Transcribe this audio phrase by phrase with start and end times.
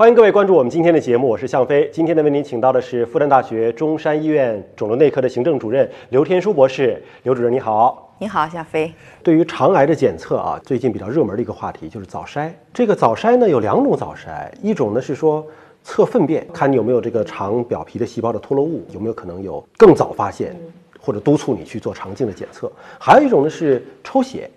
[0.00, 1.86] 欢迎各位关注我们今天的节目，我是向飞。
[1.92, 7.02] 今天呢，为您请到的是复旦大学中山医院肿瘤内科的行政主任刘天舒博士。
[7.24, 8.90] 刘主任你好，你好，向飞。
[9.22, 12.50] 对于肠癌的检测啊，最近比较热门的一个话题就是早筛。
[12.72, 15.46] 这个早筛呢有两种早筛，一种呢是说
[15.84, 20.56] 测粪便，看你有没有这个肠表皮的细胞的脱落物，有没有可能有更早发现，
[20.98, 22.72] 或者督促你去做肠镜的检测。
[22.98, 24.48] 还有一种呢是抽血。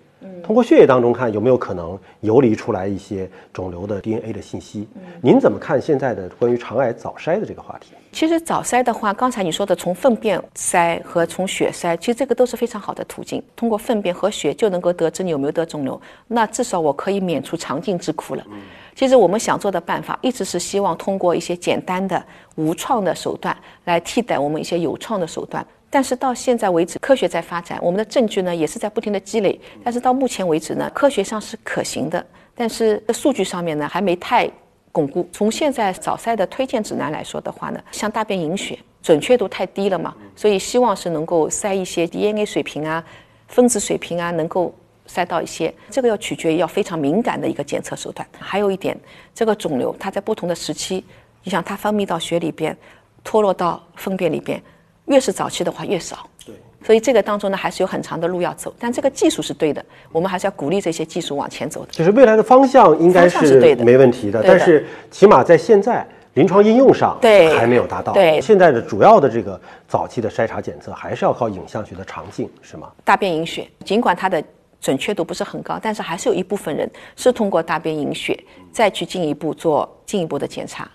[0.42, 4.86] 通过血液当中看有没有可能游离出来一些肿瘤的 DNA 的信息？
[5.22, 7.92] 您怎么看现在的关于肠癌早筛的这个话题？
[8.12, 13.42] 其实早筛的话，刚才你说的从粪便筛和从血筛，其实这个都是非常好的途径。
[13.56, 18.44] 通过粪便和血就能够得知你有没有得肿瘤，那至少我可以免除肠镜之苦了。
[18.94, 22.22] 其实我们想做的办法，一直是希望通过一些简单的
[22.54, 23.56] 无创的手段
[23.86, 25.66] 来替代我们一些有创的手段。
[25.94, 29.60] 但是到现在为止，科学在发展，我们的证据呢也是在不停的积累。
[29.84, 34.50] 但是到目前为止呢，科学上是可行的，但是数据上面呢还没太
[34.90, 35.24] 巩固。
[35.32, 43.00] 从现在早筛的推荐指南来说的话呢，像大便隐血准确度太低了嘛，所以希望是能够筛一些 DNA 水平啊、
[43.46, 44.74] 分子水平啊，能够
[45.06, 45.72] 筛到一些。
[45.90, 48.26] 这个要取决于要非常敏感的一个检测手段。
[48.40, 48.98] 还有一点，
[49.32, 51.04] 这个肿瘤它在不同的时期，
[51.44, 52.76] 你想它分泌到血里边，
[53.22, 54.60] 脱落到粪便里边。
[55.06, 61.92] 越是早期的话越少，对，所以这个当中呢还是有很长的路要走，但这个技术是对的，我们还是要鼓励这些技术往前走的。
[61.92, 68.12] 就是未来的方向应该是没问题的，但是起码在现在临床应用上对还没有达到。
[68.12, 72.90] 对，现在的主要的这个早期的筛查检测还是要靠影像学的肠镜，是吗？
[73.04, 74.42] 大便隐血，尽管它的
[74.80, 78.38] 准确度不是很高，但是还是有一部分人是通过大便隐血
[78.72, 80.90] 再去进一步做进一步的检查。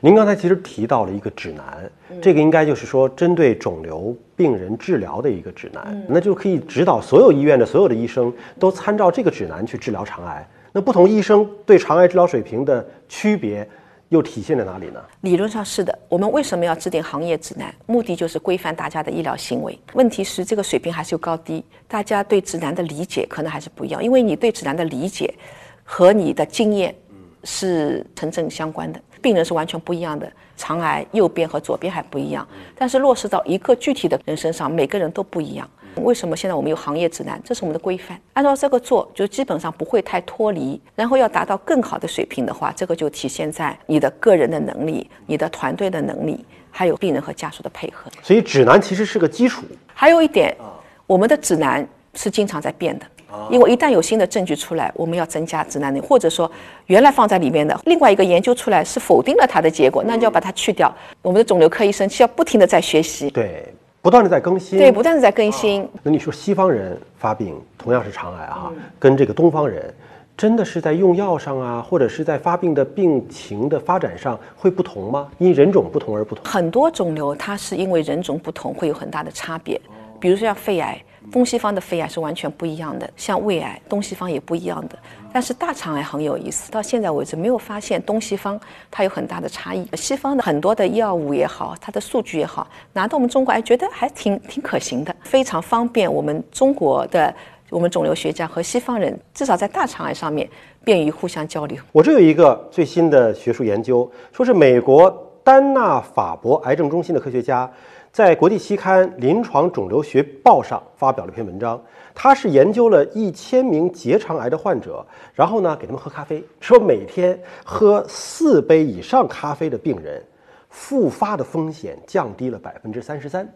[0.00, 1.90] 您刚才其实提到了一个指南，
[2.22, 10.46] 这个应该就是说针对肿瘤病人治疗的一个指南，那就可以指导所有医院的所有的医生都参照这个指南去治疗肠癌。
[10.72, 13.68] 那不同医生对肠癌治疗水平的区别
[14.10, 15.02] 又体现在哪里呢？
[15.22, 15.98] 理论上是的。
[16.08, 17.74] 我们为什么要制定行业指南？
[17.86, 19.76] 目的就是规范大家的医疗行为。
[19.94, 24.04] 问题是这个水平还是有高低，大家对指南的理解可能还是不一样。
[24.04, 25.34] 因为你对指南的理解
[25.82, 26.94] 和你的经验
[27.42, 29.00] 是成正相关的。
[29.18, 32.46] 病人是完全不一样的，肠癌右边和左边还不一样，
[32.76, 35.68] 但是落实到一个具体的人身上，每个人都不一样。
[35.96, 37.40] 为什么现在我们有行业指南？
[37.44, 40.80] 这是我们的规范，按照这个做，就基本上不会太脱离。
[40.94, 48.08] 然后要达到更好的水平的话，这个就体现在你的个人的能力、你的团队的能力，还有病人和家属的配合。
[48.22, 49.64] 所以指南其实是个基础。
[49.92, 50.56] 还有一点，
[51.04, 51.84] 我们的指南
[52.14, 53.06] 是经常在变的。
[53.50, 56.50] 因为一旦有新的证据出来，我们要增加指南力，或者说
[56.86, 60.90] 原来放在里面的另外一个研究出来是否定了它的结果，那就要把它去掉。
[61.22, 63.66] 我们的肿瘤科医生需要不停的在学习，对，
[64.00, 65.86] 不断的在更新，对，不断的在更新。
[66.02, 69.92] 那你说西方人发病同样是肠癌哈，跟这个东方人，
[70.34, 75.28] 真的是在用药上啊，或者是在发病的病情的发展上会不同吗？
[75.36, 76.42] 因人种不同而不同。
[76.44, 79.78] 很多肿瘤它是因为人种不同会有很大的差别，
[80.18, 80.98] 比如说像肺癌。
[81.30, 84.98] 东西方的肺癌是完全不一样的，像胃癌，东西方也不一样的。
[85.30, 88.58] 但是大肠癌很有意思，到现在为止没有发现东西方
[88.90, 89.86] 它有很大的差异。
[89.94, 97.32] 西方的很多的药物也好，它的数据也好，拿到我们中国，哎，觉得还挺挺可行的，非常方便我们中国的
[97.68, 100.48] 我们肿瘤学家和西方人，至少在大肠癌上面
[100.82, 101.76] 便于互相交流。
[101.92, 105.14] 我这有一个最新的学术研究，说是美国
[105.44, 107.70] 丹纳法伯癌症中心的科学家。
[108.10, 111.80] 在国际期刊《临床肿瘤学报》上发表了一篇文章，
[112.14, 120.24] 他是研究了一千名结肠癌的患者，然后呢给他们喝咖啡，说每天喝四杯以上咖啡的病人，
[120.68, 123.48] 复发的风险降低了百分之三十三。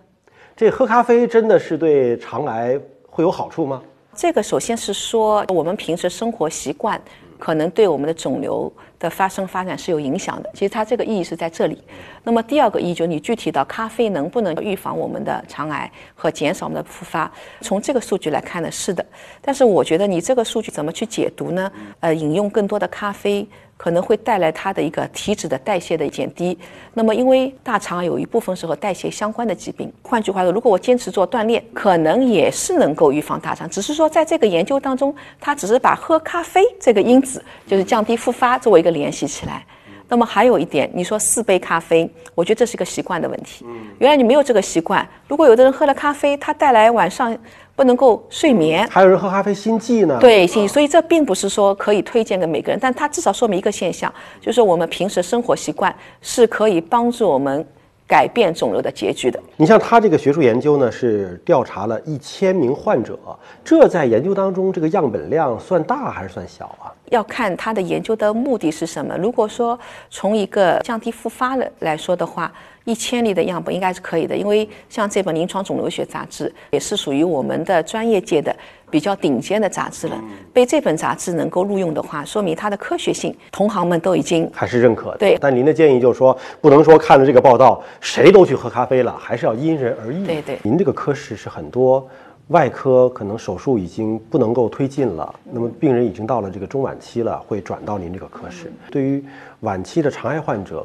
[0.54, 3.82] 这喝咖啡真的是对肠癌会有好处吗？
[4.14, 7.00] 这个首先是说我们平时生活习惯。
[7.38, 10.50] 可能对我们的肿瘤的发生发展是有影响的。
[10.54, 11.76] 其实它这个意义是在这里。
[12.22, 17.28] 那么第二个意义就是你具体到咖啡能不能预防我们的肠癌和减少我们的复发？
[17.60, 19.04] 从这个数据来看呢，是的。
[19.40, 21.72] 但是我觉得你这个数据怎么去解读呢？
[21.98, 23.44] 呃，饮用更多的咖啡。
[23.82, 26.56] 可能会带来它的一个体脂的代谢的减低。
[26.94, 29.92] 那么，因为大肠有一部分是和代谢相关的疾病。
[30.02, 33.68] 换句话说，如果我坚持做锻炼，可能也是能够预防大肠。
[33.68, 39.66] 只是说，在这个研究当中，它只是把喝咖啡这个因子，就是降低复发，作为一个联系起来。
[40.08, 43.64] 那么还有一点，你说四杯咖啡，我觉得这是一个习惯的问题。
[43.98, 45.08] 原来你没有这个习惯。
[45.26, 47.36] 如果有的人喝了咖啡，他带来晚上
[47.74, 48.86] 不能够睡眠。
[48.88, 50.18] 还有人喝咖啡心悸呢。
[50.20, 50.68] 对，心悸。
[50.72, 57.64] 所以这并不是说可以推荐给每个人，但它至少说明一个现象，就是我们平时生活习惯是可以帮助我们。
[58.04, 59.40] 改变肿瘤的结局的。
[59.56, 63.18] 你像他这个学术研究呢，是调查了一千名患者，
[63.64, 66.92] 这在研究当中这个样本量算大还是算小啊？
[67.06, 69.16] 要看他的研究的目的是什么。
[69.16, 69.78] 如果说
[70.10, 72.52] 从一个降低复发了来说的话，
[72.84, 78.54] 一千例的样本应该是可以的，因为像这本《临床肿瘤学杂志》也是属于我们的专业界的
[78.90, 80.20] 比较顶尖的杂志了。
[80.52, 85.18] 被这本杂志能够录用的话，说明它的科学性，同行们都已经还是认可的。
[85.18, 90.26] 对但您的建议就是说，不能说看了这个报道谁都去喝咖啡了，还是要因人而异。
[90.26, 92.06] 对对您这个科室是很多
[92.48, 98.72] 外科可能手术已经不能够推进了，那么病人已经到了这个中晚期了，会转到您这个科室。
[98.90, 99.24] 对于
[99.60, 100.84] 晚期的肠癌患者，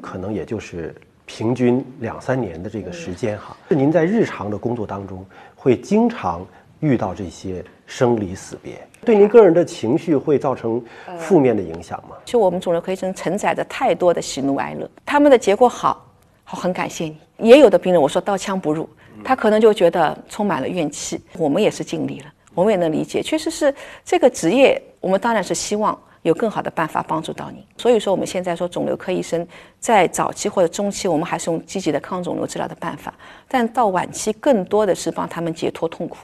[0.00, 0.94] 可能也就是
[1.26, 3.56] 平均两三年的这个时间哈。
[3.68, 5.24] 您在日常的工作当中
[5.54, 6.46] 会经常
[6.80, 10.82] 遇到这些生离死别，对您个人的情绪会造成
[11.18, 12.16] 负面的影响吗？
[12.24, 16.06] 就我们肿瘤科医生承载着太多的喜怒哀乐，他们的结果好，
[16.44, 17.18] 好很感谢你。
[17.38, 18.88] 也有的病人我说刀枪不入，
[19.24, 21.20] 他可能就觉得充满了怨气。
[21.38, 23.74] 我们也是尽力了，我们也能理解，确实是
[24.04, 27.64] 这个职业，我们当然是希望有更好的办法帮助到你。
[27.78, 29.46] 所以说我们现在说肿瘤科医生
[29.78, 33.14] 在早期或者中期，我们还是用积极的抗肿瘤治疗的办法，
[33.48, 36.18] 但到晚期更多的是帮他们解脱痛苦。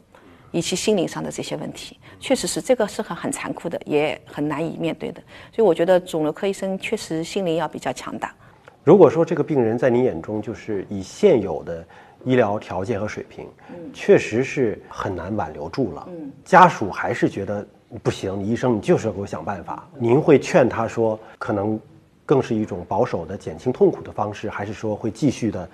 [0.52, 5.22] 以及心灵上的这些问题，确实是这个是很很残酷的，也很难以面对的。
[5.54, 8.34] 所以我觉得肿瘤科医生确实心灵要比较强大。
[8.82, 11.86] 如果说这个病人在你眼中就是以现有的
[12.24, 13.46] 医疗条件和水平，
[13.94, 16.08] 确实是很难挽留住了，
[16.44, 17.64] 家属还是觉得
[17.98, 19.84] 不行，医生你就是要给我想办法。
[19.98, 21.78] 您会劝他说，可能
[22.24, 25.68] 更是一种保守的减轻痛苦的方式，还是说会继续的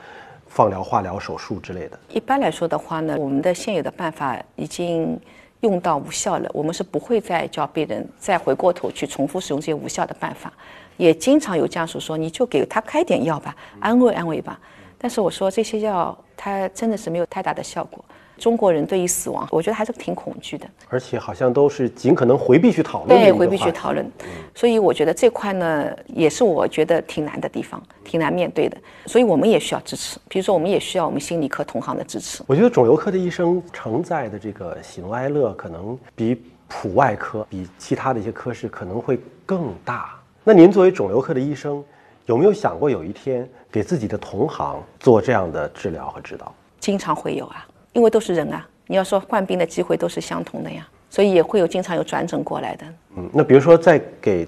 [0.47, 1.99] 放疗、化疗、手术之类的？
[2.09, 5.21] 一般来说的话呢，我们的现有的办法已经
[5.61, 10.51] 用到无效了，我们是不会再叫病人再回过头去重复使用这些无效的办法。
[10.97, 14.59] 也经常有家属说，你就给他开点药吧，安慰安慰吧。
[14.97, 18.03] 但是我说这些药，它真的是没有太大的效果。
[18.39, 20.67] 中国人对于死亡，我觉得还是挺恐惧的。
[20.89, 24.11] 而且好像都是尽可能回避去讨论对，回避去讨论。
[24.55, 28.77] 所以我觉得这块呢，也是我觉得挺难的地方，挺难面对的。
[29.07, 32.43] 所以我们也需要支持，比如说我们也需要我们心理科同行的支持。
[32.47, 40.19] 我觉得肿瘤科的医生承载的这个喜怒哀乐，可能比普外科、比其他的一些科室可能会更大。
[40.45, 41.83] 那您作为肿瘤科的医生，
[42.27, 46.55] 有没有想过有一天给自己的同行做这样的治疗和指导？
[46.79, 47.67] 经常会有啊，
[47.97, 48.65] 因为都是人啊。
[48.87, 52.87] 你要说患病的机会都是相同的呀，所以也会有经常有转诊过来的。
[53.17, 54.47] 嗯，那比如说在给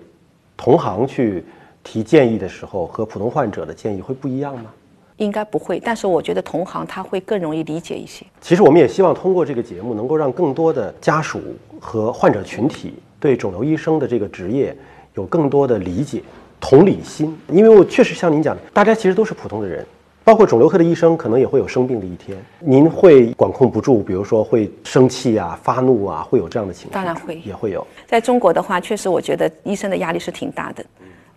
[0.57, 1.43] 同行去
[1.83, 4.71] 提建议的时候，和普通患者的建议会不一样吗？
[5.17, 8.25] 应该不会，但是我觉得同行他会更容易理解一些。
[8.41, 11.41] 其实我们也希望通过这个节目，能够让更多的家属
[11.81, 14.77] 和患者群体对肿瘤医生的这个职业
[15.15, 16.23] 有更多的理解、
[16.61, 17.37] 同理心。
[17.49, 19.85] 因为我确实像您讲的，大家其实都是普通的人，
[20.29, 22.37] 包括肿瘤科的医生，可能也会有生病的一天。
[22.59, 26.93] 您会管控不住，比如说会生气啊、发怒啊，会有这样的情况？
[26.93, 27.87] 当然会也会有。
[28.07, 30.85] 在中国的话，确实我觉得医生的压力是挺大的，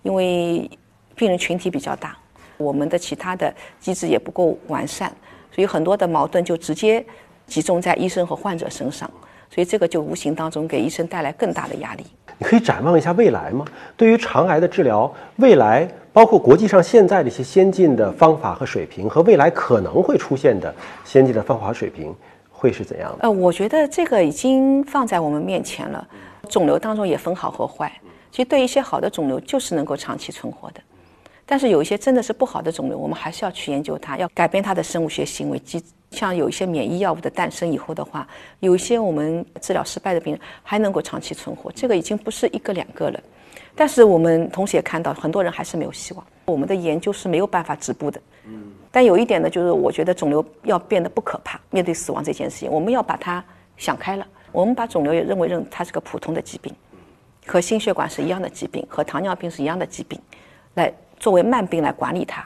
[0.04, 0.70] 因为
[1.16, 2.18] 病人群体比较大，
[2.58, 5.10] 我们的其他的机制也不够完善，
[5.54, 7.02] 所以很多的矛盾就直接
[7.48, 9.10] 集中在医生和患者身上，
[9.50, 12.06] 所以这个就无形当中给医生带来更大的压力。
[12.38, 13.64] 你可以展望一下未来吗？
[13.96, 20.74] 对于肠癌的治疗，未来包括国际上现在的一些先进的方法和水平，和未来可能会出现的
[21.06, 22.14] 先进的方法水平，
[22.52, 23.20] 会是怎样的？
[23.22, 26.06] 呃，我觉得这个已经放在我们面前了。
[26.50, 27.90] 肿瘤当中也分好和坏，
[28.30, 30.82] 其实对一些好的肿瘤就是能够长期存活的，
[31.46, 35.82] 但是有一些真的是不好的肿瘤，我们还是要去研究它，要改变它的生物学行为机。
[36.10, 38.28] 像有一些免疫药物的诞生以后的话，
[38.60, 43.20] 有一些我们治疗失败的病人还能够长期存活，这个已经不是一个两个了。
[43.76, 46.26] 但是我们同时也看到，很多人还是没有希望。
[46.46, 48.22] 我们的研究是没有办法止步的。
[48.92, 53.44] 但有一点呢，就是我觉得肿瘤要变得不可怕，面对死亡这件事情，我们要把它
[53.78, 54.28] 想开了。
[54.52, 56.76] 我们把肿瘤也认为认它是个普通的疾病，
[57.46, 60.20] 和心血管是一样的疾病，和糖尿病是一样的疾病，
[60.74, 62.46] 来作为慢病来管理它，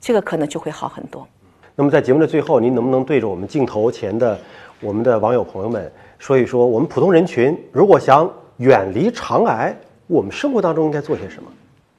[0.00, 1.24] 这个可能就会好很多。
[1.76, 4.36] 那么在节目的最后，您能不能对着我们镜头前的
[4.80, 9.72] 我们的网友朋友们说一说，我们普通人群如果想远离肠癌，
[10.08, 11.50] 我们生活当中应该做些什么？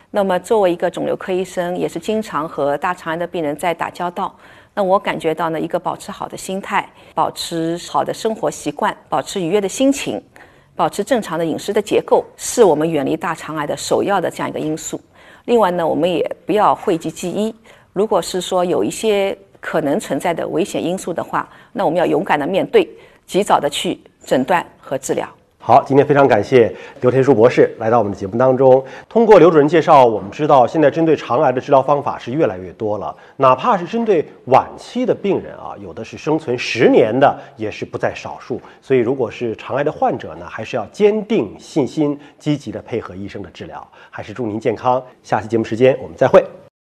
[0.09, 4.35] 那么作为一个肿瘤科医生，也是经常和大肠癌的病人在打交道。
[4.73, 10.19] 那我感觉到呢，一个保持好的心态，保持好的生活习惯，保持愉悦的心情，
[10.75, 14.99] 保持正常的饮食的结构，是我们远离大肠癌的首要的这样一个因素。
[15.45, 17.53] 另外呢，我们也不要讳疾忌医。
[17.93, 22.89] 如果是说有一些可能存在的危险因素的话，那我们要勇敢的面对，
[23.27, 25.29] 及早的去诊断和治疗。
[25.61, 28.83] 好，今天非常感谢刘天舒博士来到我们的节目当中。
[29.07, 38.59] 通过刘主任介绍，我们知道现在针对肠癌的治疗方法是越来越多了，哪怕是针对晚期的病人啊，有的是生存十年的，也是不在少数。
[38.81, 43.85] 所以，如果是肠癌的患者呢，还是要坚定信心，积极的配合医生的治疗。
[44.09, 45.03] 还是祝您健康。
[45.21, 46.43] 下期节目时间我们再会。